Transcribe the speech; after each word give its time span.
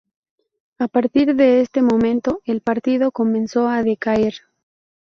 A 0.79 0.87
partir 0.87 1.35
de 1.35 1.61
este 1.61 1.83
momento, 1.83 2.41
el 2.45 2.61
partido 2.61 3.11
comenzó 3.11 3.67
a 3.67 3.83
decaer. 3.83 4.33